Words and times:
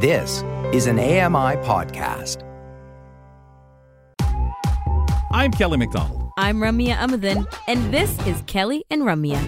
This 0.00 0.44
is 0.72 0.86
an 0.86 1.00
AMI 1.00 1.56
podcast. 1.66 2.44
I'm 5.32 5.50
Kelly 5.50 5.76
McDonald. 5.76 6.30
I'm 6.38 6.58
Ramya 6.58 6.94
Amuthan, 6.94 7.52
and 7.66 7.92
this 7.92 8.16
is 8.24 8.40
Kelly 8.46 8.84
and 8.90 9.02
Ramya. 9.02 9.40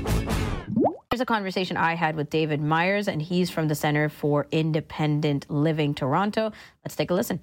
There's 1.08 1.20
a 1.20 1.24
conversation 1.24 1.76
I 1.76 1.94
had 1.94 2.16
with 2.16 2.30
David 2.30 2.60
Meyers, 2.60 3.06
and 3.06 3.22
he's 3.22 3.48
from 3.48 3.68
the 3.68 3.76
Center 3.76 4.08
for 4.08 4.48
Independent 4.50 5.48
Living 5.48 5.94
Toronto. 5.94 6.50
Let's 6.84 6.96
take 6.96 7.12
a 7.12 7.14
listen. 7.14 7.38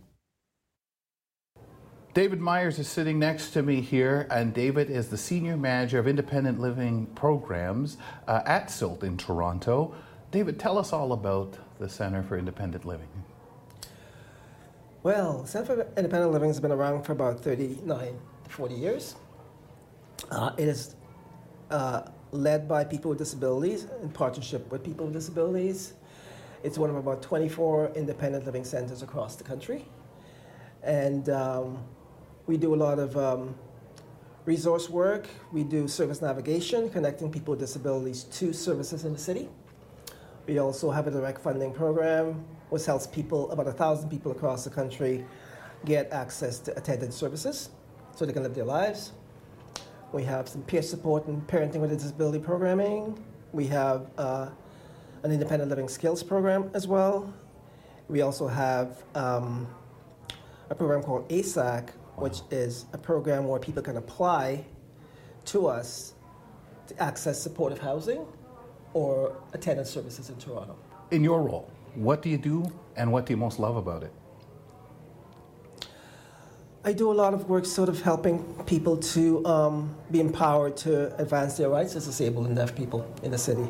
David 2.14 2.42
Meyers 2.42 2.78
is 2.78 2.90
sitting 2.90 3.18
next 3.20 3.52
to 3.52 3.64
me 3.64 3.80
here, 3.80 4.28
and 4.30 4.54
David 4.54 4.90
is 4.90 5.08
the 5.08 5.18
Senior 5.18 5.56
Manager 5.56 6.00
of 6.00 6.10
Independent 6.10 6.60
Living 6.60 7.06
Programs 7.16 7.96
uh, 8.28 8.42
at 8.46 8.70
CILT 8.70 9.02
in 9.06 9.16
Toronto. 9.16 9.96
David, 10.30 10.60
tell 10.60 10.78
us 10.78 10.92
all 10.92 11.14
about 11.14 11.58
the 11.80 11.90
Center 11.90 12.24
for 12.24 12.38
Independent 12.38 12.86
Living. 12.86 13.10
Well, 15.04 15.46
Center 15.46 15.66
for 15.66 15.88
Independent 15.96 16.32
Living 16.32 16.50
has 16.50 16.60
been 16.60 16.72
around 16.72 17.04
for 17.04 17.12
about 17.12 17.40
39 17.40 18.20
to 18.44 18.50
40 18.50 18.76
years. 18.76 19.16
Uh, 20.32 20.52
it 20.58 20.68
is 20.68 20.96
uh, 21.70 22.04
led 22.32 22.68
by 22.68 22.84
people 22.84 23.10
with 23.10 23.18
disabilities 23.18 23.88
in 24.02 24.10
partnership 24.10 24.70
with 24.72 24.84
people 24.84 25.06
with 25.06 25.14
disabilities. 25.14 25.94
It's 26.64 26.78
one 26.78 26.90
of 26.90 26.96
about 26.96 27.22
24 27.22 27.92
independent 27.96 28.46
living 28.46 28.64
centers 28.64 29.04
across 29.04 29.36
the 29.36 29.44
country. 29.44 29.86
And 30.84 31.30
um, 31.30 31.84
we 32.48 32.58
do 32.58 32.74
a 32.74 32.76
lot 32.76 32.98
of 32.98 33.16
um, 33.18 33.56
resource 34.46 34.90
work. 34.90 35.28
We 35.52 35.64
do 35.64 35.88
service 35.88 36.22
navigation, 36.22 36.90
connecting 36.90 37.32
people 37.32 37.52
with 37.52 37.60
disabilities 37.60 38.24
to 38.24 38.54
services 38.54 39.06
in 39.06 39.14
the 39.14 39.20
city. 39.20 39.50
We 40.48 40.60
also 40.60 40.90
have 40.92 41.08
a 41.08 41.12
direct 41.12 41.42
funding 41.42 41.74
program, 41.74 42.46
which 42.70 42.86
helps 42.86 43.06
people, 43.06 43.52
about 43.52 43.68
a 43.68 43.74
thousand 43.74 44.10
people 44.10 44.32
across 44.32 44.64
the 44.64 44.70
country, 44.70 45.26
get 45.84 46.10
access 46.14 46.58
to 46.60 46.78
attended 46.78 47.14
services 47.14 47.70
so 48.16 48.26
they 48.26 48.32
can 48.32 48.44
live 48.44 48.56
their 48.56 48.64
lives. 48.64 49.12
We 50.14 50.24
have 50.24 50.48
some 50.48 50.62
peer 50.62 50.82
support 50.82 51.28
and 51.28 51.46
parenting 51.48 51.82
with 51.82 51.92
a 51.92 51.98
disability 51.98 52.40
programming. 52.40 53.22
We 53.52 53.68
have 53.68 54.10
uh, 54.18 54.50
an 55.24 55.34
independent 55.34 55.70
living 55.70 55.90
skills 55.90 56.24
program 56.24 56.72
as 56.74 56.88
well. 56.88 57.32
We 58.08 58.22
also 58.22 58.48
have 58.48 59.04
um, 59.16 59.68
a 60.70 60.76
program 60.76 61.04
called 61.04 61.28
ASAC, 61.28 61.90
which 62.16 62.40
is 62.52 62.86
a 62.94 62.98
program 62.98 63.48
where 63.50 63.60
people 63.60 63.84
can 63.84 63.98
apply 63.98 64.64
to 65.46 65.68
us 65.68 66.14
to 66.88 67.04
access 67.04 67.42
supportive 67.42 67.80
housing 67.80 68.26
or 68.98 69.36
attendance 69.54 69.90
services 69.90 70.30
in 70.30 70.36
Toronto. 70.38 70.76
In 71.12 71.24
your 71.24 71.42
role, 71.44 71.70
what 71.94 72.22
do 72.24 72.30
you 72.30 72.38
do 72.38 72.66
and 72.96 73.12
what 73.12 73.26
do 73.26 73.34
you 73.34 73.38
most 73.38 73.60
love 73.60 73.76
about 73.76 74.02
it? 74.04 74.14
I 76.84 76.94
do 76.94 77.12
a 77.12 77.18
lot 77.24 77.34
of 77.34 77.50
work 77.50 77.66
sort 77.66 77.90
of 77.90 78.02
helping 78.02 78.36
people 78.66 78.96
to 79.16 79.46
um, 79.46 79.96
be 80.10 80.20
empowered 80.20 80.78
to 80.78 80.92
advance 81.22 81.58
their 81.58 81.70
rights 81.70 81.96
as 81.96 82.06
disabled 82.06 82.48
and 82.48 82.56
deaf 82.56 82.76
people 82.76 83.02
in 83.24 83.32
the 83.32 83.38
city. 83.38 83.68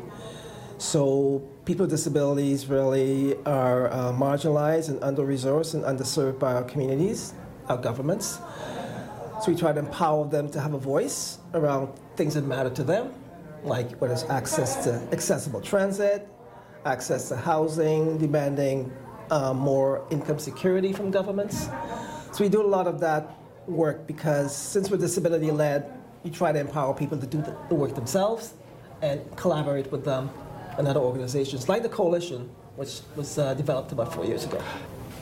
So 0.78 1.42
people 1.64 1.84
with 1.84 1.90
disabilities 1.90 2.68
really 2.68 3.34
are 3.44 3.90
uh, 3.90 4.12
marginalized 4.12 4.88
and 4.88 5.02
under-resourced 5.02 5.74
and 5.74 5.82
underserved 5.84 6.38
by 6.38 6.54
our 6.54 6.62
communities, 6.62 7.34
our 7.68 7.76
governments. 7.76 8.38
So 9.42 9.52
we 9.52 9.56
try 9.56 9.72
to 9.72 9.80
empower 9.80 10.28
them 10.28 10.48
to 10.50 10.60
have 10.60 10.74
a 10.74 10.78
voice 10.78 11.38
around 11.54 11.88
things 12.16 12.34
that 12.34 12.44
matter 12.44 12.70
to 12.70 12.84
them, 12.84 13.12
like 13.64 13.92
whether 14.00 14.14
it's 14.14 14.24
access 14.24 14.84
to 14.84 14.94
accessible 15.12 15.60
transit, 15.60 16.28
access 16.84 17.28
to 17.28 17.36
housing, 17.36 18.18
demanding 18.18 18.92
uh, 19.30 19.52
more 19.52 20.06
income 20.10 20.38
security 20.38 20.92
from 20.92 21.10
governments. 21.10 21.68
So 22.32 22.44
we 22.44 22.48
do 22.48 22.62
a 22.62 22.66
lot 22.66 22.86
of 22.86 23.00
that 23.00 23.34
work 23.66 24.06
because 24.06 24.54
since 24.56 24.90
we're 24.90 24.96
disability 24.98 25.50
led, 25.50 25.92
we 26.24 26.30
try 26.30 26.52
to 26.52 26.58
empower 26.58 26.94
people 26.94 27.18
to 27.18 27.26
do 27.26 27.38
the, 27.42 27.56
the 27.68 27.74
work 27.74 27.94
themselves 27.94 28.54
and 29.02 29.20
collaborate 29.36 29.90
with 29.92 30.04
them 30.04 30.30
and 30.78 30.86
other 30.88 31.00
organizations 31.00 31.68
like 31.68 31.82
the 31.82 31.88
Coalition, 31.88 32.48
which 32.76 33.00
was 33.16 33.38
uh, 33.38 33.54
developed 33.54 33.92
about 33.92 34.14
four 34.14 34.24
years 34.24 34.44
ago. 34.44 34.62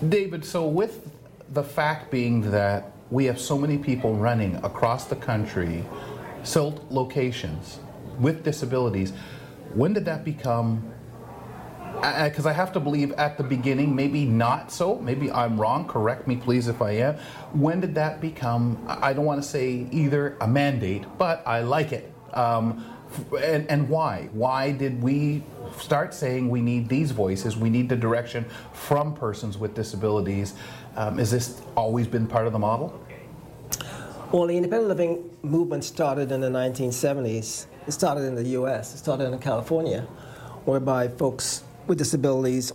David, 0.08 0.44
so 0.44 0.66
with 0.66 1.10
the 1.50 1.62
fact 1.62 2.10
being 2.10 2.50
that 2.50 2.92
we 3.10 3.24
have 3.24 3.40
so 3.40 3.56
many 3.56 3.78
people 3.78 4.14
running 4.14 4.56
across 4.56 5.06
the 5.06 5.16
country, 5.16 5.84
CILT 6.42 6.90
locations 6.90 7.80
with 8.18 8.44
disabilities, 8.44 9.12
when 9.74 9.92
did 9.92 10.04
that 10.06 10.24
become 10.24 10.92
because 11.96 12.46
I 12.46 12.52
have 12.52 12.72
to 12.72 12.80
believe 12.80 13.12
at 13.12 13.36
the 13.36 13.42
beginning, 13.42 13.94
maybe 13.94 14.24
not 14.24 14.70
so. 14.70 14.96
Maybe 14.96 15.30
I'm 15.30 15.60
wrong. 15.60 15.86
Correct 15.88 16.26
me, 16.28 16.36
please, 16.36 16.68
if 16.68 16.82
I 16.82 16.92
am. 16.92 17.16
When 17.52 17.80
did 17.80 17.94
that 17.94 18.20
become? 18.20 18.84
I 18.86 19.12
don't 19.12 19.24
want 19.24 19.42
to 19.42 19.48
say 19.48 19.86
either 19.90 20.36
a 20.40 20.46
mandate, 20.46 21.04
but 21.18 21.42
I 21.46 21.60
like 21.60 21.92
it. 21.92 22.12
Um, 22.34 22.84
and, 23.40 23.68
and 23.70 23.88
why? 23.88 24.28
Why 24.32 24.72
did 24.72 25.02
we 25.02 25.42
start 25.78 26.12
saying 26.12 26.48
we 26.50 26.60
need 26.60 26.88
these 26.88 27.12
voices? 27.12 27.56
We 27.56 27.70
need 27.70 27.88
the 27.88 27.96
direction 27.96 28.44
from 28.72 29.14
persons 29.14 29.56
with 29.56 29.74
disabilities. 29.74 30.54
Um, 30.96 31.18
has 31.18 31.30
this 31.30 31.60
always 31.76 32.06
been 32.06 32.26
part 32.26 32.46
of 32.46 32.52
the 32.52 32.58
model? 32.58 33.00
Well, 34.32 34.48
the 34.48 34.56
independent 34.56 34.88
living 34.88 35.30
movement 35.42 35.84
started 35.84 36.32
in 36.32 36.40
the 36.40 36.48
1970s. 36.48 37.66
It 37.86 37.92
started 37.92 38.22
in 38.22 38.34
the 38.34 38.42
U.S. 38.58 38.92
It 38.92 38.98
started 38.98 39.32
in 39.32 39.38
California, 39.38 40.00
whereby 40.64 41.06
folks 41.06 41.62
with 41.86 41.98
disabilities 41.98 42.72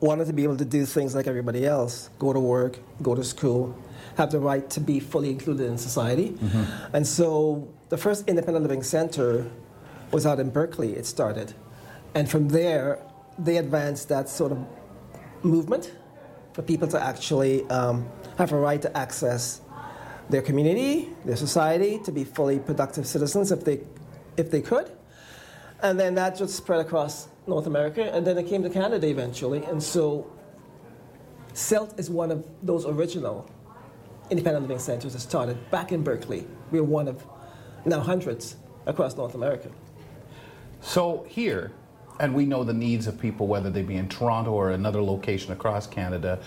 wanted 0.00 0.26
to 0.26 0.32
be 0.32 0.44
able 0.44 0.56
to 0.56 0.64
do 0.64 0.86
things 0.86 1.14
like 1.14 1.26
everybody 1.26 1.66
else 1.66 2.08
go 2.18 2.32
to 2.32 2.40
work, 2.40 2.78
go 3.02 3.14
to 3.14 3.22
school, 3.22 3.76
have 4.16 4.30
the 4.30 4.38
right 4.40 4.70
to 4.70 4.80
be 4.80 4.98
fully 4.98 5.28
included 5.28 5.66
in 5.66 5.76
society. 5.76 6.30
Mm-hmm. 6.30 6.96
And 6.96 7.06
so 7.06 7.68
the 7.90 7.98
first 7.98 8.26
independent 8.26 8.62
living 8.62 8.82
center 8.82 9.50
was 10.10 10.24
out 10.24 10.40
in 10.40 10.48
Berkeley, 10.48 10.96
it 10.96 11.04
started. 11.04 11.52
And 12.14 12.30
from 12.30 12.48
there, 12.48 12.98
they 13.38 13.58
advanced 13.58 14.08
that 14.08 14.30
sort 14.30 14.52
of 14.52 14.66
movement 15.42 15.92
for 16.54 16.62
people 16.62 16.88
to 16.88 17.02
actually 17.02 17.68
um, 17.68 18.08
have 18.38 18.52
a 18.52 18.56
right 18.56 18.80
to 18.80 18.96
access 18.96 19.60
their 20.30 20.42
community, 20.42 21.10
their 21.24 21.36
society, 21.36 21.98
to 22.04 22.12
be 22.12 22.24
fully 22.24 22.58
productive 22.58 23.06
citizens 23.06 23.52
if 23.52 23.64
they, 23.64 23.80
if 24.36 24.50
they 24.50 24.60
could. 24.60 24.90
And 25.82 25.98
then 26.00 26.14
that 26.14 26.36
just 26.36 26.54
spread 26.54 26.80
across 26.80 27.28
North 27.46 27.66
America, 27.66 28.02
and 28.14 28.26
then 28.26 28.38
it 28.38 28.46
came 28.46 28.62
to 28.62 28.70
Canada 28.70 29.06
eventually. 29.06 29.64
And 29.64 29.82
so 29.82 30.30
CILT 31.52 31.98
is 31.98 32.10
one 32.10 32.30
of 32.30 32.46
those 32.62 32.86
original 32.86 33.48
independent 34.30 34.62
living 34.62 34.78
centers 34.78 35.12
that 35.12 35.20
started 35.20 35.70
back 35.70 35.92
in 35.92 36.02
Berkeley. 36.02 36.46
We're 36.70 36.82
one 36.82 37.08
of 37.08 37.24
now 37.84 38.00
hundreds 38.00 38.56
across 38.86 39.16
North 39.16 39.34
America. 39.34 39.70
So 40.80 41.26
here, 41.28 41.72
and 42.20 42.34
we 42.34 42.46
know 42.46 42.64
the 42.64 42.72
needs 42.72 43.06
of 43.06 43.18
people, 43.18 43.46
whether 43.46 43.70
they 43.70 43.82
be 43.82 43.96
in 43.96 44.08
Toronto 44.08 44.52
or 44.52 44.70
another 44.70 45.02
location 45.02 45.52
across 45.52 45.86
Canada, 45.86 46.40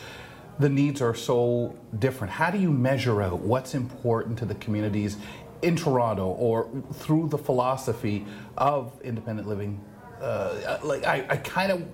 the 0.60 0.70
needs 0.70 1.02
are 1.02 1.16
so 1.16 1.76
different. 2.00 2.34
How 2.34 2.50
do 2.50 2.58
you 2.58 2.72
measure 2.72 3.22
out 3.22 3.40
what's 3.40 3.76
important 3.76 4.38
to 4.40 4.46
the 4.46 4.56
communities 4.56 5.18
in 5.62 5.76
Toronto 5.76 6.28
or 6.28 6.70
through 6.94 7.30
the 7.30 7.38
philosophy 7.38 8.26
of 8.58 9.00
independent 9.04 9.48
living? 9.48 9.84
Uh, 10.22 10.80
like 10.84 11.06
I, 11.06 11.26
I 11.30 11.38
kind 11.38 11.72
of 11.72 11.86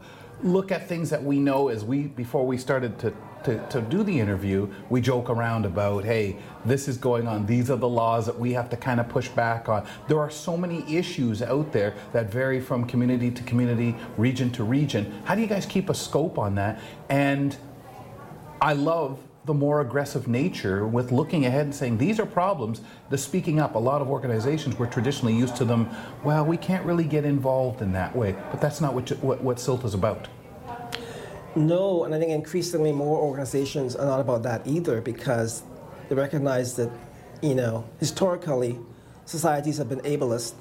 look 0.41 0.72
at 0.72 0.88
things 0.88 1.09
that 1.09 1.23
we 1.23 1.40
know 1.40 1.69
as 1.69 1.85
we 1.85 2.03
before 2.03 2.46
we 2.46 2.57
started 2.57 2.97
to, 3.00 3.13
to, 3.44 3.66
to 3.69 3.81
do 3.81 4.03
the 4.03 4.19
interview 4.19 4.68
we 4.90 5.00
joke 5.00 5.29
around 5.29 5.66
about 5.66 6.03
hey 6.03 6.38
this 6.66 6.88
is 6.88 6.97
going 6.97 7.28
on. 7.28 7.46
These 7.46 7.69
are 7.69 7.78
the 7.78 7.88
laws 7.88 8.25
that 8.25 8.38
we 8.38 8.53
have 8.53 8.69
to 8.69 8.78
kind 8.78 9.00
of 9.00 9.09
push 9.09 9.28
back 9.29 9.68
on. 9.69 9.85
There 10.07 10.19
are 10.19 10.29
so 10.29 10.57
many 10.57 10.84
issues 10.94 11.41
out 11.41 11.72
there 11.72 11.94
that 12.13 12.31
vary 12.31 12.59
from 12.59 12.85
community 12.85 13.31
to 13.31 13.44
community 13.44 13.96
region 14.18 14.50
to 14.52 14.63
region. 14.63 15.22
How 15.25 15.35
do 15.35 15.41
you 15.41 15.47
guys 15.47 15.66
keep 15.66 15.90
a 15.90 15.94
scope 15.94 16.38
on 16.38 16.56
that? 16.56 16.79
And 17.09 17.56
i 18.64 18.74
love 18.74 19.20
the 19.46 19.54
more 19.54 19.82
aggressive 19.82 20.28
nature 20.28 20.88
with 20.88 21.12
looking 21.12 21.46
ahead 21.46 21.66
and 21.66 21.76
saying 21.76 21.98
these 21.98 22.18
are 22.20 22.26
problems. 22.26 22.80
The 23.10 23.18
speaking 23.18 23.60
up. 23.60 23.76
A 23.76 23.80
lot 23.80 24.02
of 24.02 24.08
organizations 24.08 24.80
were 24.80 24.88
traditionally 24.88 25.36
used 25.36 25.58
to 25.58 25.66
them 25.66 25.90
well 26.24 26.46
we 26.46 26.58
can't 26.58 26.86
really 26.86 27.04
get 27.04 27.26
involved 27.26 27.82
in 27.82 27.92
that 27.92 28.16
way. 28.16 28.36
But 28.52 28.62
that's 28.62 28.80
not 28.80 28.94
what 28.94 29.10
what, 29.22 29.44
what 29.44 29.58
CILT 29.58 29.84
is 29.84 29.94
about. 29.94 30.28
No 31.56 32.06
and 32.06 32.16
i 32.16 32.20
think 32.20 32.32
increasingly 32.32 32.94
more 32.94 33.20
organizations 33.20 33.96
are 33.96 34.06
not 34.06 34.22
about 34.22 34.44
that 34.44 34.66
either 34.66 35.02
because 35.02 35.64
they 36.08 36.16
recognize 36.16 36.76
that 36.78 36.90
you 37.42 37.56
know 37.56 37.86
historically 38.00 38.80
societies 39.26 39.78
have 39.78 39.90
been 39.90 40.02
ableist. 40.02 40.54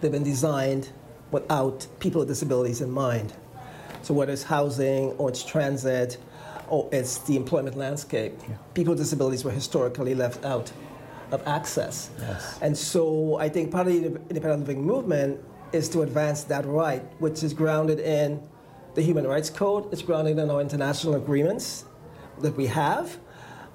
They've 0.00 0.12
been 0.12 0.24
designed 0.24 0.90
without 1.30 1.86
people 2.00 2.20
with 2.20 2.28
disabilities 2.28 2.80
in 2.80 2.90
mind. 2.90 3.34
So 4.02 4.14
whether 4.14 4.32
it's 4.32 4.42
housing 4.44 5.10
or 5.12 5.28
it's 5.30 5.44
transit 5.44 6.18
oh, 6.70 6.88
it's 6.92 7.18
the 7.18 7.36
employment 7.36 7.76
landscape. 7.76 8.34
Yeah. 8.48 8.56
People 8.74 8.92
with 8.92 8.98
disabilities 8.98 9.44
were 9.44 9.50
historically 9.50 10.14
left 10.14 10.44
out 10.44 10.72
of 11.30 11.46
access. 11.46 12.10
Yes. 12.18 12.58
And 12.62 12.76
so 12.76 13.36
I 13.38 13.48
think 13.48 13.70
part 13.70 13.86
of 13.86 13.92
the 13.92 14.06
independent 14.06 14.60
living 14.60 14.84
movement 14.84 15.40
is 15.72 15.88
to 15.90 16.02
advance 16.02 16.44
that 16.44 16.64
right, 16.66 17.02
which 17.20 17.42
is 17.42 17.52
grounded 17.52 18.00
in 18.00 18.40
the 18.94 19.02
Human 19.02 19.26
Rights 19.26 19.50
Code. 19.50 19.92
It's 19.92 20.02
grounded 20.02 20.38
in 20.38 20.50
our 20.50 20.60
international 20.60 21.16
agreements 21.16 21.84
that 22.40 22.56
we 22.56 22.66
have 22.66 23.18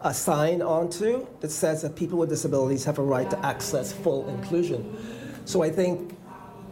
uh, 0.01 0.11
signed 0.11 0.63
onto 0.63 1.27
that 1.41 1.51
says 1.51 1.81
that 1.81 1.95
people 1.95 2.17
with 2.17 2.29
disabilities 2.29 2.83
have 2.85 2.97
a 2.99 3.03
right 3.03 3.29
to 3.29 3.45
access 3.45 3.91
full 3.91 4.27
inclusion. 4.29 4.97
So 5.45 5.61
I 5.61 5.69
think 5.69 6.15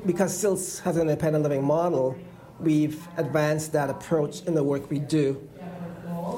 because 0.05 0.35
SILS 0.35 0.79
has 0.79 0.95
an 0.95 1.03
independent 1.03 1.43
living 1.43 1.63
model, 1.63 2.17
we've 2.59 3.07
advanced 3.17 3.71
that 3.73 3.89
approach 3.89 4.43
in 4.43 4.55
the 4.55 4.63
work 4.63 4.89
we 4.89 4.99
do 4.99 5.47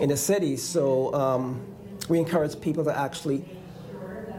in 0.02 0.10
the 0.10 0.18
city. 0.18 0.58
So 0.58 1.14
um, 1.14 1.62
we 2.10 2.18
encourage 2.20 2.60
people 2.60 2.84
to 2.86 2.98
actually 2.98 3.46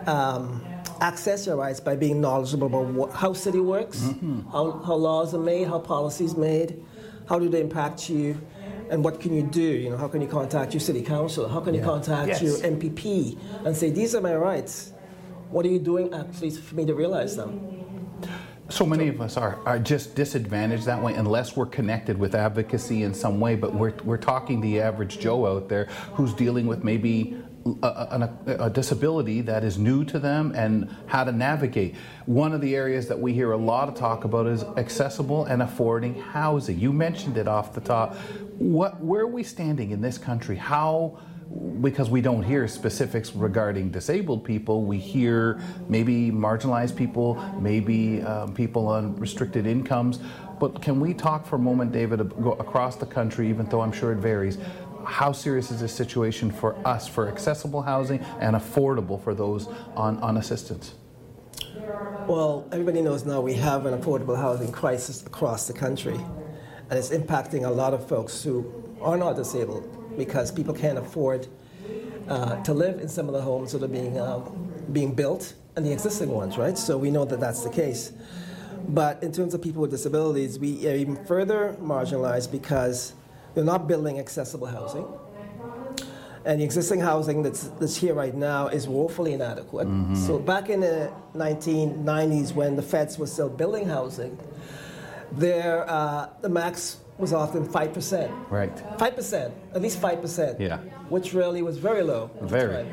um, 0.06 0.62
access 1.00 1.47
your 1.47 1.56
rights 1.56 1.81
by 1.81 1.97
being 1.97 2.20
knowledgeable 2.20 2.67
about 2.67 2.87
what, 2.87 3.12
how 3.12 3.32
city 3.32 3.61
works, 3.61 4.03
how, 4.50 4.73
how 4.85 4.94
laws 4.94 5.32
are 5.35 5.38
made, 5.38 5.69
how 5.69 5.79
policies 5.79 6.37
made, 6.37 6.82
how 7.29 7.38
do 7.38 7.49
they 7.49 7.61
impact 7.61 8.11
you, 8.11 8.38
and 8.91 9.03
what 9.05 9.20
can 9.20 9.32
you 9.35 9.43
do? 9.43 9.62
You 9.62 9.91
know, 9.91 9.97
how 9.97 10.09
can 10.09 10.20
you 10.20 10.29
contact 10.29 10.75
your 10.75 10.81
city 10.81 11.00
council? 11.03 11.49
How 11.49 11.61
can 11.61 11.75
you 11.75 11.81
contact 11.82 12.29
Yes. 12.29 12.43
your 12.43 12.56
MPP 12.59 13.38
and 13.64 13.76
say, 13.76 13.91
these 13.91 14.14
are 14.14 14.20
my 14.20 14.35
rights. 14.35 14.93
What 15.50 15.64
are 15.64 15.69
you 15.70 15.79
doing 15.79 16.12
actually 16.12 16.50
for 16.50 16.75
me 16.75 16.85
to 16.87 16.94
realize 16.94 17.37
them? 17.37 17.72
So 18.73 18.87
many 18.87 19.09
of 19.09 19.21
us 19.21 19.37
are, 19.37 19.61
are 19.67 19.79
just 19.79 20.15
disadvantaged 20.15 20.87
that 20.87 21.03
way 21.03 21.13
unless 21.13 21.55
we're 21.55 21.67
connected 21.67 22.17
with 22.17 22.35
advocacy 22.35 23.03
in 23.03 23.13
some 23.13 23.39
way. 23.39 23.55
But 23.55 23.75
we're, 23.75 23.93
we're 24.03 24.17
talking 24.17 24.63
the 24.63 24.81
average 24.81 25.19
Joe 25.19 25.47
out 25.47 25.69
there 25.69 25.85
who's 26.15 26.33
dealing 26.33 26.67
with 26.67 26.83
maybe 26.83 27.37
a, 27.83 27.87
a, 27.87 28.57
a 28.65 28.71
disability 28.71 29.43
that 29.43 29.63
is 29.63 29.77
new 29.77 30.07
to 30.07 30.19
them 30.19 30.53
and 30.55 30.89
how 31.07 31.23
to 31.23 31.33
navigate. 31.33 31.97
One 32.25 32.55
of 32.55 32.63
the 32.63 32.75
areas 32.75 33.09
that 33.09 33.21
we 33.21 33.35
hear 33.35 33.53
a 33.53 33.59
lot 33.59 33.91
of 33.91 33.95
talk 33.95 34.25
about 34.25 34.47
is 34.47 34.63
accessible 34.79 35.45
and 35.45 35.61
affording 35.61 36.15
housing. 36.15 36.81
You 36.81 36.95
mentioned 36.95 37.37
it 37.37 37.47
off 37.47 37.75
the 37.75 37.83
top. 37.83 38.17
What, 38.57 39.05
where 39.05 39.21
are 39.21 39.27
we 39.27 39.43
standing 39.43 39.91
in 39.91 40.01
this 40.01 40.17
country? 40.17 40.57
How 40.57 41.19
because 41.81 42.08
we 42.08 42.20
don't 42.20 42.43
hear 42.43 42.66
specifics 42.69 43.34
regarding 43.34 43.90
disabled 43.90 44.44
people, 44.44 44.84
we 44.84 44.99
hear 44.99 45.60
maybe 45.88 46.31
marginalized 46.31 46.96
people, 46.96 47.34
maybe 47.60 48.22
um, 48.22 48.54
people 48.54 48.87
on 48.87 49.16
restricted 49.16 49.66
incomes. 49.66 50.20
But 50.60 50.81
can 50.81 51.00
we 51.00 51.12
talk 51.12 51.44
for 51.44 51.56
a 51.56 51.58
moment, 51.58 51.93
David, 51.93 52.20
across 52.20 52.96
the 52.96 53.06
country, 53.06 53.49
even 53.49 53.66
though 53.66 53.81
I'm 53.81 53.93
sure 53.93 54.12
it 54.12 54.19
varies? 54.19 54.58
How 55.04 55.32
serious 55.32 55.72
is 55.72 55.81
this 55.81 55.93
situation 55.93 56.52
for 56.52 56.76
us 56.87 57.08
for 57.08 57.28
accessible 57.28 57.82
housing 57.82 58.20
and 58.40 58.54
affordable 58.54 59.22
for 59.22 59.34
those 59.34 59.66
on, 59.96 60.19
on 60.19 60.37
assistance? 60.37 60.94
Well, 62.28 62.69
everybody 62.70 63.02
knows 63.02 63.25
now 63.25 63.40
we 63.40 63.54
have 63.54 63.87
an 63.87 64.00
affordable 64.00 64.37
housing 64.37 64.70
crisis 64.70 65.26
across 65.26 65.66
the 65.66 65.72
country, 65.72 66.14
and 66.14 66.99
it's 66.99 67.10
impacting 67.10 67.66
a 67.66 67.70
lot 67.70 67.93
of 67.93 68.06
folks 68.08 68.44
who 68.44 68.72
are 69.00 69.16
not 69.16 69.34
disabled 69.34 70.01
because 70.17 70.50
people 70.53 70.75
can't 70.75 70.99
afford 70.99 71.47
uh, 72.29 72.62
to 72.62 72.73
live 72.75 73.00
in 73.00 73.09
some 73.09 73.26
of 73.26 73.35
the 73.35 73.43
homes 73.43 73.73
that 73.73 73.82
are 73.82 73.88
being 73.88 74.19
um, 74.19 74.73
being 74.93 75.14
built 75.14 75.55
and 75.76 75.87
the 75.87 75.93
existing 75.93 76.29
ones, 76.29 76.59
right? 76.59 76.76
So 76.76 76.99
we 76.99 77.11
know 77.11 77.25
that 77.25 77.41
that's 77.41 77.62
the 77.62 77.70
case. 77.70 78.12
But 78.88 79.23
in 79.23 79.32
terms 79.32 79.55
of 79.55 79.62
people 79.62 79.81
with 79.82 79.91
disabilities, 79.91 80.59
we 80.59 80.87
are 80.88 80.94
even 80.94 81.25
further 81.25 81.76
marginalized 81.81 82.50
because 82.50 83.14
they're 83.55 83.64
not 83.64 83.87
building 83.87 84.19
accessible 84.19 84.67
housing. 84.67 85.06
And 86.44 86.61
the 86.61 86.64
existing 86.64 86.99
housing 87.00 87.43
that's, 87.44 87.69
that's 87.79 87.97
here 87.97 88.14
right 88.14 88.35
now 88.35 88.67
is 88.67 88.88
woefully 88.88 89.32
inadequate. 89.32 89.87
So 90.17 90.38
back 90.41 90.69
in 90.70 90.81
the 90.81 91.12
1990s, 91.37 92.53
when 92.53 92.75
the 92.75 92.82
feds 92.82 93.17
were 93.17 93.29
still 93.29 93.49
building 93.49 93.87
housing, 93.87 94.37
there 95.31 95.88
uh, 95.88 96.29
the 96.41 96.49
max 96.49 96.99
was 97.19 97.32
often 97.32 97.64
five 97.69 97.93
percent. 97.93 98.32
Right. 98.50 98.73
Five 98.99 99.17
percent, 99.17 99.55
at 99.75 99.82
least 99.82 100.00
five 100.00 100.20
percent. 100.20 100.61
Yeah. 100.61 100.79
Which 101.09 101.35
really 101.35 101.62
was 101.62 101.79
very 101.79 102.03
low. 102.03 102.31
Very. 102.43 102.87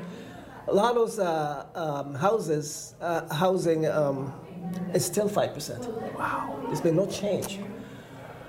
A 0.68 0.74
lot 0.74 0.92
of 0.92 0.96
those 0.96 1.20
uh, 1.20 1.66
um, 1.74 2.14
houses, 2.14 2.94
uh, 3.02 3.34
housing 3.34 3.88
um, 3.88 4.32
is 4.94 5.04
still 5.06 5.28
five 5.28 5.54
percent. 5.54 5.88
Wow. 6.16 6.60
There's 6.68 6.82
been 6.82 6.96
no 6.96 7.08
change. 7.08 7.60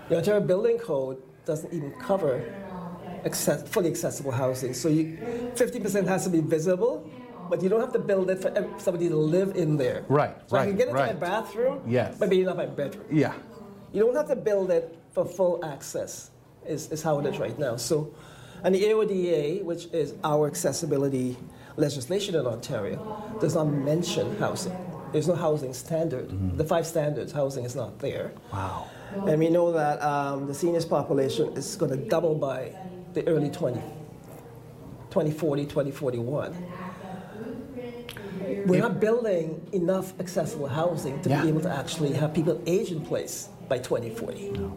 The 0.09 0.17
Ontario 0.17 0.41
Building 0.41 0.77
Code 0.79 1.23
doesn't 1.47 1.73
even 1.73 1.93
cover 1.93 2.45
access, 3.25 3.67
fully 3.69 3.89
accessible 3.91 4.33
housing. 4.33 4.75
So 4.75 4.89
you, 4.89 5.17
50% 5.55 6.07
has 6.09 6.25
to 6.25 6.31
be 6.31 6.41
visible, 6.41 7.09
but 7.49 7.63
you 7.63 7.69
don't 7.69 7.81
have 7.81 7.93
to 7.93 7.99
build 7.99 8.31
it 8.31 8.43
for 8.43 8.53
somebody 8.79 9.09
to 9.09 9.17
live 9.17 9.57
in 9.57 9.77
there. 9.77 10.05
Right, 10.09 10.35
So 10.47 10.57
I 10.57 10.67
can 10.67 10.77
get 10.77 10.89
into 10.89 11.01
my 11.01 11.13
bathroom, 11.13 11.83
Yes. 11.87 12.17
but 12.19 12.29
maybe 12.29 12.45
not 12.45 12.57
my 12.57 12.67
bedroom. 12.67 13.07
Yeah. 13.11 13.35
You 13.93 14.05
don't 14.05 14.15
have 14.17 14.29
to 14.29 14.37
build 14.37 14.71
it 14.71 14.97
for 15.13 15.25
full 15.25 15.65
access, 15.65 16.31
is, 16.67 16.91
is 16.91 17.03
how 17.03 17.19
it 17.21 17.27
is 17.27 17.39
right 17.39 17.59
now. 17.59 17.77
So, 17.77 18.15
and 18.63 18.75
the 18.75 18.83
AODA, 18.85 19.65
which 19.65 19.87
is 19.93 20.15
our 20.23 20.47
accessibility 20.47 21.37
legislation 21.77 22.35
in 22.35 22.47
Ontario, 22.47 23.37
does 23.41 23.55
not 23.55 23.65
mention 23.65 24.37
housing. 24.39 24.77
There's 25.13 25.27
no 25.27 25.35
housing 25.35 25.73
standard. 25.75 26.57
The 26.57 26.65
five 26.65 26.87
standards, 26.87 27.33
housing 27.33 27.65
is 27.65 27.75
not 27.75 27.99
there. 27.99 28.33
Wow. 28.53 28.89
And 29.27 29.41
we 29.41 29.49
know 29.49 29.73
that 29.73 30.01
um, 30.03 30.47
the 30.47 30.55
seniors 30.55 30.85
population 30.85 31.53
is 31.57 31.75
going 31.75 31.91
to 31.91 31.97
double 32.09 32.37
by 32.37 32.73
the 33.15 33.27
early 33.27 33.51
20, 33.51 33.81
2040, 35.11 35.65
2041. 35.65 36.55
We're 38.67 38.81
not 38.81 39.01
building 39.01 39.67
enough 39.73 40.19
accessible 40.21 40.69
housing 40.69 41.21
to 41.23 41.29
Yeah. 41.29 41.43
be 41.43 41.49
able 41.49 41.61
to 41.63 41.71
actually 41.71 42.13
have 42.13 42.33
people 42.35 42.61
age 42.67 42.93
in 42.93 43.01
place 43.05 43.49
by 43.69 43.79
2040. 43.79 44.51
We're 44.51 44.71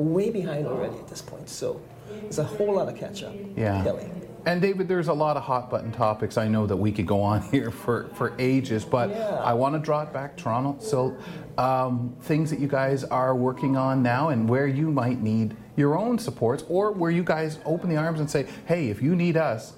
way 0.00 0.30
behind 0.30 0.66
already 0.66 0.96
at 0.96 1.08
this 1.08 1.22
point, 1.22 1.48
so 1.48 1.80
there's 2.20 2.38
a 2.38 2.44
whole 2.44 2.74
lot 2.74 2.88
of 2.88 2.96
catch 2.96 3.22
up. 3.22 3.34
Yeah. 3.56 3.82
Kelly. 3.82 4.10
And 4.46 4.62
David, 4.62 4.86
there's 4.86 5.08
a 5.08 5.12
lot 5.12 5.36
of 5.36 5.42
hot 5.42 5.70
button 5.70 5.90
topics. 5.90 6.38
I 6.38 6.46
know 6.46 6.66
that 6.68 6.76
we 6.76 6.92
could 6.92 7.06
go 7.06 7.20
on 7.20 7.42
here 7.50 7.72
for, 7.72 8.08
for 8.14 8.32
ages, 8.38 8.84
but 8.84 9.10
Yeah. 9.10 9.40
I 9.42 9.52
want 9.54 9.74
to 9.74 9.80
draw 9.80 10.02
it 10.02 10.12
back, 10.12 10.36
Toronto. 10.36 10.76
So, 10.78 11.16
um, 11.58 12.14
things 12.20 12.50
that 12.50 12.60
you 12.60 12.68
guys 12.68 13.02
are 13.02 13.34
working 13.34 13.76
on 13.76 14.02
now 14.04 14.28
and 14.28 14.48
where 14.48 14.68
you 14.68 14.90
might 14.92 15.20
need 15.20 15.56
your 15.76 15.98
own 15.98 16.18
supports, 16.18 16.64
or 16.68 16.92
where 16.92 17.10
you 17.10 17.22
guys 17.24 17.58
open 17.66 17.90
the 17.90 17.96
arms 17.96 18.20
and 18.20 18.30
say, 18.30 18.46
hey, 18.66 18.88
if 18.88 19.02
you 19.02 19.14
need 19.16 19.36
us, 19.36 19.74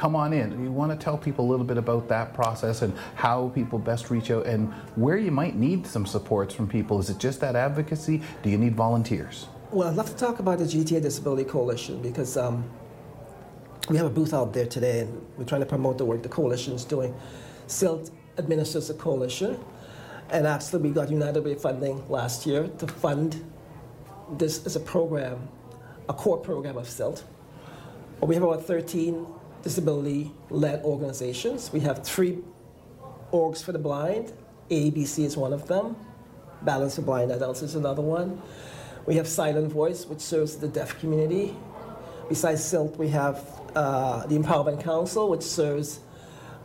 come 0.00 0.16
on 0.16 0.32
in. 0.32 0.64
You 0.64 0.72
want 0.72 0.90
to 0.90 0.96
tell 0.96 1.18
people 1.18 1.44
a 1.44 1.48
little 1.50 1.66
bit 1.66 1.76
about 1.76 2.08
that 2.08 2.32
process 2.32 2.80
and 2.80 2.94
how 3.16 3.50
people 3.54 3.78
best 3.78 4.08
reach 4.08 4.30
out 4.30 4.46
and 4.46 4.72
where 4.96 5.18
you 5.18 5.30
might 5.30 5.56
need 5.56 5.86
some 5.86 6.06
supports 6.06 6.54
from 6.54 6.66
people. 6.66 6.98
Is 6.98 7.10
it 7.10 7.18
just 7.18 7.38
that 7.42 7.54
advocacy? 7.54 8.22
Do 8.42 8.48
you 8.48 8.56
need 8.56 8.74
volunteers? 8.74 9.46
Well, 9.70 9.88
I'd 9.88 9.96
love 9.96 10.08
to 10.08 10.16
talk 10.16 10.38
about 10.38 10.58
the 10.58 10.64
GTA 10.64 11.02
Disability 11.02 11.44
Coalition 11.44 12.00
because 12.00 12.38
um, 12.38 12.64
we 13.90 13.98
have 13.98 14.06
a 14.06 14.10
booth 14.10 14.32
out 14.32 14.54
there 14.54 14.64
today 14.64 15.00
and 15.00 15.26
we're 15.36 15.44
trying 15.44 15.60
to 15.60 15.66
promote 15.66 15.98
the 15.98 16.06
work 16.06 16.22
the 16.22 16.30
coalition 16.30 16.72
is 16.72 16.86
doing. 16.86 17.14
CILT 17.66 18.10
administers 18.38 18.88
the 18.88 18.94
coalition, 18.94 19.62
and 20.30 20.46
actually, 20.46 20.80
we 20.80 20.90
got 20.90 21.10
United 21.10 21.44
Way 21.44 21.56
funding 21.56 22.08
last 22.08 22.46
year 22.46 22.68
to 22.78 22.86
fund 22.86 23.44
this 24.38 24.64
as 24.64 24.76
a 24.76 24.80
program, 24.80 25.46
a 26.08 26.14
core 26.14 26.38
program 26.38 26.78
of 26.78 26.88
CILT. 26.88 27.22
We 28.22 28.34
have 28.34 28.44
about 28.44 28.64
13 28.64 29.26
disability 29.62 30.32
led 30.50 30.82
organizations. 30.84 31.72
We 31.72 31.80
have 31.80 32.04
three 32.04 32.38
orgs 33.32 33.62
for 33.62 33.72
the 33.72 33.78
blind, 33.78 34.32
ABC 34.70 35.24
is 35.24 35.36
one 35.36 35.52
of 35.52 35.66
them, 35.66 35.96
Balance 36.62 36.96
for 36.96 37.02
Blind 37.02 37.30
Adults 37.32 37.62
is 37.62 37.74
another 37.74 38.02
one. 38.02 38.40
We 39.06 39.16
have 39.16 39.26
Silent 39.26 39.72
Voice, 39.72 40.06
which 40.06 40.20
serves 40.20 40.56
the 40.56 40.68
deaf 40.68 40.98
community. 41.00 41.56
Besides 42.28 42.62
CILT, 42.62 42.96
we 42.96 43.08
have 43.08 43.44
uh, 43.74 44.26
the 44.26 44.36
Empowerment 44.38 44.82
Council, 44.84 45.28
which 45.30 45.42
serves 45.42 46.00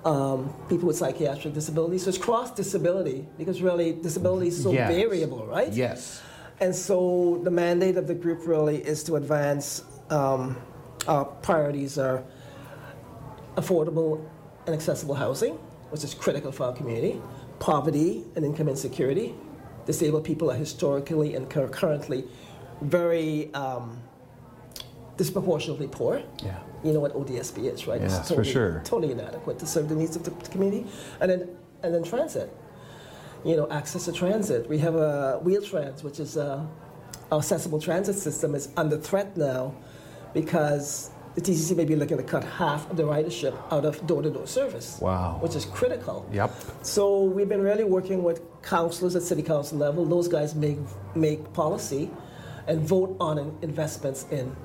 um, 0.04 0.54
people 0.70 0.88
with 0.88 0.98
psychiatric 0.98 1.54
disabilities. 1.54 2.04
So 2.04 2.10
it's 2.10 2.18
cross 2.18 2.52
disability 2.52 3.25
because 3.38 3.62
really 3.62 3.94
disability 3.94 4.50
is 4.50 4.62
so 4.62 4.72
Yes. 4.72 4.92
variable, 4.94 5.46
right? 5.48 5.72
Yes. 5.72 6.22
And 6.60 6.75
so 6.75 7.40
the 7.44 7.52
mandate 7.52 7.98
of 7.98 8.06
the 8.08 8.14
group 8.14 8.46
really 8.46 8.78
is 8.78 9.04
to 9.06 9.16
advance 9.16 9.84
um, 10.10 10.56
our 11.08 11.25
priorities 11.25 11.98
are 11.98 12.24
affordable 13.55 14.24
and 14.65 14.75
accessible 14.75 15.15
housing, 15.15 15.53
which 15.89 16.03
is 16.03 16.13
critical 16.13 16.51
for 16.51 16.65
our 16.65 16.74
community, 16.74 17.21
poverty 17.59 18.24
and 18.35 18.45
income 18.45 18.67
insecurity. 18.67 19.35
Disabled 19.85 20.24
people 20.24 20.50
are 20.51 20.55
historically 20.55 21.35
and 21.35 21.50
currently 21.50 22.25
very 22.81 23.53
um, 23.53 24.01
disproportionately 25.17 25.88
poor. 25.88 26.21
Yeah. 26.43 26.59
You 26.83 26.93
know 26.93 27.00
what 27.00 27.13
ODSP 27.13 27.71
is, 27.71 27.88
right? 27.88 28.01
Yes, 28.01 28.19
for 28.24 28.35
totally, 28.35 28.51
sure. 28.51 28.81
Totally 28.83 29.12
inadequate 29.12 29.59
to 29.59 29.65
serve 29.65 29.89
the 29.89 29.95
needs 29.95 30.15
of 30.15 30.24
the 30.24 30.31
community. 30.50 30.85
And 31.19 31.31
then, 31.31 31.50
and 31.83 31.93
then 31.93 32.03
transit. 32.03 32.51
You 33.43 33.55
know, 33.55 33.69
access 33.69 34.05
to 34.05 34.12
transit. 34.12 34.67
We 34.67 34.79
have 34.79 34.95
a 34.95 35.39
Wheel-Trans, 35.43 36.03
which 36.03 36.19
is 36.19 36.35
uh, 36.35 36.65
our 37.31 37.39
accessible 37.39 37.79
transit 37.79 38.15
system, 38.15 38.55
is 38.55 38.69
under 38.75 38.97
threat 38.97 39.38
now 39.38 39.75
because 40.33 41.12
the 41.36 41.42
TTC 41.42 41.75
may 41.75 41.86
be 41.86 41.96
looking 41.96 42.18
to 42.18 42.24
cut 42.24 42.44
half 42.44 42.89
of 42.89 42.96
the 42.98 43.04
ridership 43.04 43.56
out 43.72 43.86
of 43.86 44.06
door-to-door 44.08 44.48
service. 44.48 45.00
Wow. 45.01 45.38
Which 45.42 45.56
is 45.56 45.65
critical. 45.65 46.27
Yep. 46.32 46.54
So 46.82 47.24
we've 47.24 47.50
been 47.50 47.62
really 47.62 47.84
working 47.84 48.24
with 48.24 48.42
councillors 48.62 49.15
at 49.15 49.22
city 49.22 49.44
council 49.44 49.77
level. 49.77 50.06
Those 50.06 50.27
guys 50.30 50.56
make 50.56 50.77
make 51.13 51.51
policy, 51.54 52.10
and 52.68 52.82
vote 52.82 53.15
on 53.20 53.58
investments 53.62 54.25
in 54.32 54.56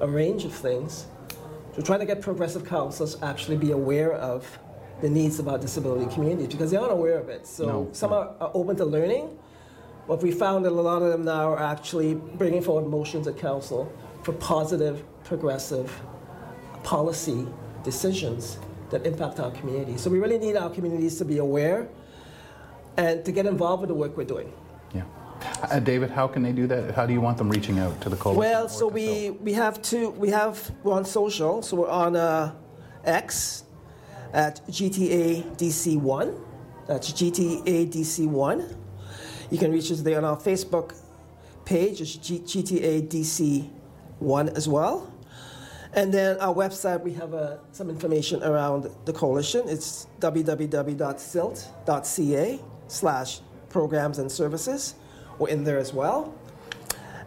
a 0.00 0.06
range 0.06 0.44
of 0.44 0.52
things. 0.52 1.06
We're 1.76 1.82
trying 1.82 2.00
to 2.00 2.06
get 2.06 2.20
progressive 2.20 2.66
councils 2.66 3.20
actually 3.22 3.56
be 3.56 3.70
aware 3.70 4.12
of 4.12 4.46
the 5.00 5.08
needs 5.08 5.38
of 5.38 5.48
our 5.48 5.58
disability 5.58 6.12
community 6.14 6.46
because 6.46 6.70
they 6.70 6.76
aren't 6.76 6.92
aware 6.92 7.18
of 7.18 7.28
it. 7.28 7.46
So 7.46 7.66
No, 7.66 7.88
some 7.92 8.12
Are, 8.12 8.34
are 8.40 8.50
open 8.54 8.76
to 8.76 8.84
learning, 8.84 9.36
but 10.06 10.22
we 10.22 10.30
found 10.30 10.64
that 10.64 10.72
a 10.72 10.82
lot 10.90 11.02
of 11.02 11.10
them 11.10 11.24
now 11.24 11.50
are 11.52 11.62
actually 11.62 12.14
bringing 12.14 12.62
forward 12.62 12.88
motions 12.88 13.26
at 13.26 13.38
council 13.38 13.90
for 14.22 14.32
positive, 14.32 15.02
progressive 15.24 16.00
policy 16.82 17.46
decisions 17.84 18.58
that 18.90 19.06
impact 19.06 19.40
our 19.40 19.50
community. 19.52 19.96
So 19.96 20.10
we 20.10 20.18
really 20.18 20.38
need 20.38 20.56
our 20.56 20.70
communities 20.70 21.16
to 21.18 21.24
be 21.24 21.38
aware 21.38 21.88
and 22.96 23.24
to 23.24 23.32
get 23.32 23.46
involved 23.46 23.80
with 23.80 23.88
the 23.88 23.94
work 23.94 24.16
we're 24.16 24.24
doing. 24.24 24.52
Yeah. 24.94 25.04
Uh, 25.62 25.80
David, 25.80 26.10
how 26.10 26.28
can 26.28 26.42
they 26.42 26.52
do 26.52 26.66
that? 26.66 26.94
How 26.94 27.06
do 27.06 27.12
you 27.12 27.20
want 27.20 27.38
them 27.38 27.48
reaching 27.48 27.78
out 27.78 28.00
to 28.02 28.08
the 28.08 28.16
coalition? 28.16 28.40
Well, 28.40 28.68
so 28.68 28.86
we, 28.86 29.30
we 29.30 29.52
have 29.54 29.80
two, 29.82 30.10
we 30.10 30.28
have, 30.30 30.70
we're 30.82 30.94
on 30.94 31.04
social, 31.04 31.62
so 31.62 31.76
we're 31.78 31.88
on 31.88 32.16
uh, 32.16 32.54
X 33.04 33.64
at 34.32 34.64
GTA 34.68 35.56
DC1. 35.56 36.38
That's 36.86 37.12
GTA 37.12 37.90
DC1. 37.90 38.76
You 39.50 39.58
can 39.58 39.72
reach 39.72 39.90
us 39.90 40.00
there 40.02 40.18
on 40.18 40.24
our 40.24 40.36
Facebook 40.36 40.94
page, 41.64 42.00
it's 42.00 42.16
G- 42.16 42.40
GTA 42.40 43.08
DC1 43.08 44.56
as 44.56 44.68
well. 44.68 45.11
And 45.94 46.12
then 46.12 46.38
our 46.40 46.54
website, 46.54 47.02
we 47.02 47.12
have 47.14 47.34
uh, 47.34 47.58
some 47.72 47.90
information 47.90 48.42
around 48.42 48.88
the 49.04 49.12
coalition. 49.12 49.68
It's 49.68 50.06
www.cilt.ca 50.20 50.90
slash 52.88 53.40
programs 53.68 54.18
and 54.18 54.32
services. 54.32 54.94
We're 55.38 55.48
in 55.48 55.64
there 55.64 55.78
as 55.78 55.92
well. 55.92 56.34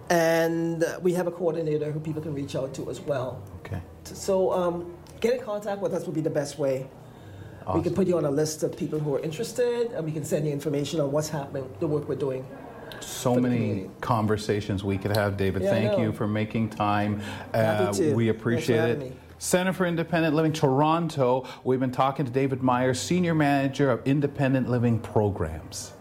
And 0.09 0.83
we 1.01 1.13
have 1.13 1.27
a 1.27 1.31
coordinator 1.31 1.91
who 1.91 1.99
people 1.99 2.21
can 2.21 2.33
reach 2.33 2.55
out 2.55 2.73
to 2.75 2.89
as 2.89 2.99
well. 3.01 3.43
Okay. 3.65 3.81
So 4.03 4.51
um, 4.51 4.95
get 5.19 5.33
in 5.35 5.41
contact 5.41 5.81
with 5.81 5.93
us 5.93 6.05
would 6.05 6.15
be 6.15 6.21
the 6.21 6.29
best 6.29 6.57
way. 6.57 6.87
We 7.73 7.81
can 7.81 7.95
put 7.95 8.05
you 8.05 8.15
on 8.15 8.25
a 8.25 8.29
list 8.29 8.61
of 8.61 8.77
people 8.77 8.99
who 8.99 9.15
are 9.15 9.19
interested, 9.21 9.91
and 9.93 10.05
we 10.05 10.11
can 10.11 10.23
send 10.23 10.45
you 10.45 10.51
information 10.51 10.99
on 10.99 11.11
what's 11.11 11.29
happening, 11.29 11.67
the 11.79 11.87
work 11.87 12.07
we're 12.07 12.13
doing. 12.13 12.45
So 13.01 13.35
many 13.35 13.57
community. 13.57 13.89
conversations 14.01 14.83
we 14.83 14.97
could 14.97 15.15
have, 15.15 15.37
David. 15.37 15.63
Yeah, 15.63 15.69
Thank 15.71 15.99
you 15.99 16.11
for 16.11 16.27
making 16.27 16.69
time. 16.69 17.19
Happy 17.53 17.83
Uh, 17.85 17.93
to. 17.93 18.13
we 18.15 18.29
appreciate 18.29 18.77
having 18.77 19.01
it. 19.01 19.09
me. 19.11 19.17
Center 19.37 19.73
for 19.73 19.85
Independent 19.85 20.35
Living 20.35 20.53
Toronto. 20.53 21.45
We've 21.63 21.79
been 21.79 21.91
talking 21.91 22.25
to 22.25 22.31
David 22.31 22.63
Meyers, 22.63 22.99
Senior 22.99 23.35
Manager 23.35 23.91
of 23.91 24.01
Independent 24.05 24.69
Living 24.69 24.99
Programs. 24.99 25.91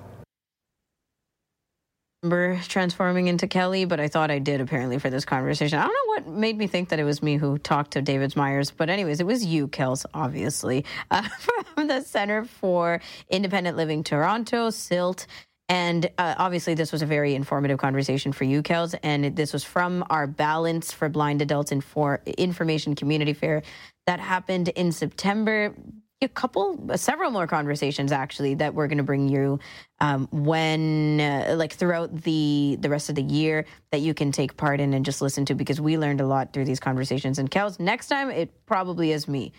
remember 2.22 2.58
transforming 2.68 3.26
into 3.28 3.46
Kelly, 3.46 3.84
but 3.84 4.00
I 4.00 4.08
thought 4.08 4.30
I 4.30 4.38
did 4.38 4.62
apparently 4.62 4.98
for 4.98 5.10
this 5.10 5.26
conversation. 5.26 5.78
I 5.78 5.82
don't 5.82 5.92
know 5.92 6.14
what 6.14 6.26
made 6.38 6.56
me 6.56 6.66
think 6.66 6.88
that 6.88 6.98
it 6.98 7.04
was 7.04 7.22
me 7.22 7.36
who 7.36 7.58
talked 7.58 7.90
to 7.92 8.00
David 8.02 8.34
Meyers, 8.34 8.70
but 8.70 8.88
anyways, 8.88 9.20
it 9.20 9.26
was 9.26 9.44
you, 9.44 9.68
Kels, 9.68 10.06
obviously, 10.14 10.86
uh, 11.10 11.20
from 11.74 11.86
the 11.88 12.00
Center 12.00 12.44
for 12.46 13.02
Independent 13.28 13.76
Living 13.76 14.02
Toronto, 14.02 14.68
CILT. 14.70 15.26
And 15.68 16.10
uh, 16.18 16.34
obviously, 16.36 16.74
this 16.74 16.92
was 16.92 17.00
a 17.00 17.06
very 17.06 17.34
informative 17.34 17.78
conversation 17.78 18.32
for 18.32 18.44
you, 18.44 18.62
Kels. 18.62 18.94
And 19.02 19.34
this 19.34 19.52
was 19.52 19.64
from 19.64 20.04
our 20.10 20.26
Balance 20.26 20.92
for 20.92 21.08
Blind 21.08 21.40
Adults 21.40 21.72
Infor- 21.72 22.24
Information 22.36 22.94
Community 22.94 23.32
Fair 23.32 23.62
that 24.06 24.20
happened 24.20 24.68
in 24.68 24.92
September. 24.92 25.74
A 26.20 26.28
couple 26.28 26.96
several 26.96 27.30
more 27.30 27.46
conversations 27.46 28.12
actually 28.12 28.54
that 28.54 28.74
we're 28.74 28.86
going 28.86 28.98
to 28.98 29.04
bring 29.04 29.28
you 29.28 29.58
um, 30.00 30.26
when 30.30 31.20
uh, 31.20 31.54
like 31.58 31.74
throughout 31.74 32.14
the 32.22 32.78
the 32.80 32.88
rest 32.88 33.10
of 33.10 33.14
the 33.14 33.22
year 33.22 33.66
that 33.90 34.00
you 34.00 34.14
can 34.14 34.32
take 34.32 34.56
part 34.56 34.80
in 34.80 34.94
and 34.94 35.04
just 35.04 35.20
listen 35.20 35.44
to 35.46 35.54
because 35.54 35.82
we 35.82 35.98
learned 35.98 36.22
a 36.22 36.26
lot 36.26 36.52
through 36.52 36.64
these 36.64 36.80
conversations. 36.80 37.38
And 37.38 37.50
Kels 37.50 37.78
next 37.78 38.08
time 38.08 38.30
it 38.30 38.64
probably 38.64 39.12
is 39.12 39.28
me 39.28 39.52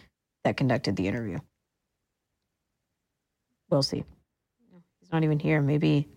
that 0.44 0.58
conducted 0.58 0.96
the 0.96 1.08
interview. 1.08 1.40
We'll 3.70 3.84
see 3.84 4.06
not 5.16 5.24
even 5.24 5.40
here 5.40 5.62
maybe 5.62 6.10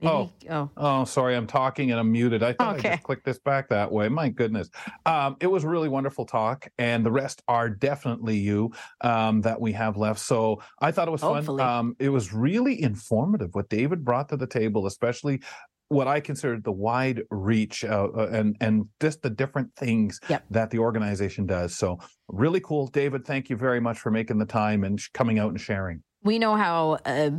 maybe 0.00 0.08
Oh. 0.08 0.30
oh 0.50 0.70
Oh, 0.76 1.04
sorry, 1.04 1.34
I'm 1.36 1.46
talking 1.46 1.90
and 1.90 1.98
I'm 2.00 2.10
muted. 2.12 2.42
I 2.42 2.52
thought 2.52 2.76
I 2.76 2.80
just 2.80 3.02
clicked 3.04 3.24
this 3.24 3.38
back 3.38 3.68
that 3.70 3.90
way. 3.90 4.08
My 4.08 4.28
goodness. 4.28 4.68
Um, 5.06 5.36
it 5.40 5.46
was 5.46 5.64
really 5.64 5.88
wonderful 5.88 6.26
talk, 6.26 6.68
and 6.78 7.06
the 7.06 7.10
rest 7.12 7.42
are 7.48 7.70
definitely 7.70 8.36
you 8.36 8.72
um, 9.00 9.40
that 9.42 9.58
we 9.60 9.72
have 9.72 9.96
left. 9.96 10.18
So 10.20 10.60
I 10.80 10.90
thought 10.90 11.08
it 11.08 11.12
was 11.12 11.22
Hopefully. 11.22 11.58
fun. 11.62 11.78
Um, 11.78 11.96
it 12.00 12.08
was 12.10 12.34
really 12.34 12.82
informative 12.82 13.54
what 13.54 13.68
David 13.68 14.04
brought 14.04 14.28
to 14.30 14.36
the 14.36 14.46
table, 14.48 14.86
especially 14.86 15.40
what 15.88 16.06
I 16.08 16.18
considered 16.20 16.64
the 16.64 16.72
wide 16.72 17.22
reach 17.30 17.84
uh, 17.84 18.08
uh, 18.16 18.28
and 18.32 18.56
and 18.60 18.86
just 19.00 19.22
the 19.22 19.30
different 19.30 19.74
things 19.76 20.20
Yep. 20.28 20.44
that 20.50 20.70
the 20.70 20.80
organization 20.80 21.46
does. 21.46 21.76
So 21.78 21.98
really 22.28 22.60
cool, 22.60 22.88
David. 22.88 23.24
Thank 23.24 23.48
you 23.48 23.56
very 23.56 23.80
much 23.80 23.98
for 24.00 24.10
making 24.10 24.38
the 24.38 24.46
time 24.46 24.82
and 24.84 25.00
sh- 25.00 25.08
coming 25.14 25.38
out 25.38 25.50
and 25.50 25.60
sharing. 25.60 26.02
we 26.24 26.38
know 26.38 26.56
how 26.56 26.98
uh, 27.06 27.30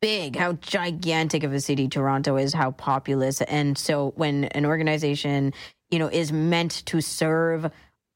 big, 0.00 0.36
how 0.36 0.52
gigantic 0.54 1.42
of 1.44 1.52
a 1.52 1.60
city 1.60 1.88
Toronto 1.88 2.36
is, 2.36 2.52
how 2.52 2.70
populous, 2.72 3.40
and 3.42 3.76
so 3.76 4.12
when 4.16 4.44
an 4.44 4.64
organization, 4.64 5.52
you 5.90 5.98
know, 5.98 6.08
is 6.08 6.32
meant 6.32 6.84
to 6.86 7.00
serve 7.00 7.70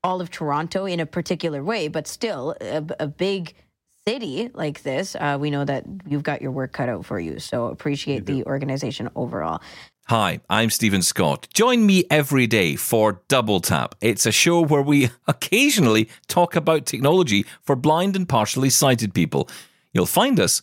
all 0.05 0.21
of 0.21 0.31
Toronto 0.31 0.85
in 0.85 1.01
a 1.01 1.07
particular 1.07 1.62
way, 1.62 1.89
but 1.89 2.07
still 2.07 2.55
a, 2.61 2.85
a 3.01 3.07
big 3.07 3.55
city 4.07 4.51
like 4.55 4.83
this, 4.83 5.15
uh, 5.15 5.39
we 5.41 5.51
know 5.51 5.65
that 5.65 5.85
you've 6.07 6.25
got 6.25 6.43
your 6.43 6.51
work 6.51 6.73
cut 6.73 6.89
out 6.89 7.05
for 7.05 7.21
you. 7.21 7.39
So 7.39 7.67
appreciate 7.67 8.27
the 8.27 8.45
organization 8.45 9.09
overall. 9.15 9.61
Hi, 10.07 10.41
I'm 10.51 10.71
Steven 10.71 11.03
Scott. 11.03 11.47
Join 11.55 11.87
me 11.87 12.05
every 12.11 12.49
day 12.49 12.75
for 12.75 13.23
Double 13.29 13.61
Tap. 13.61 13.95
It's 14.01 14.27
a 14.27 14.33
show 14.33 14.61
where 14.61 14.83
we 14.83 15.11
occasionally 15.29 16.09
talk 16.27 16.57
about 16.57 16.87
technology 16.87 17.47
for 17.62 17.77
blind 17.77 18.17
and 18.17 18.29
partially 18.29 18.71
sighted 18.71 19.15
people. 19.15 19.49
You'll 19.93 20.07
find 20.07 20.41
us 20.41 20.62